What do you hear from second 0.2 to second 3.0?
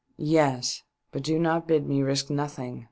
"Yes, but do not bid me risk nothing